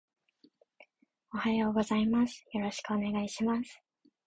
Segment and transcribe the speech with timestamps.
[1.31, 2.43] おはようございます。
[2.53, 3.79] よろしくお願いします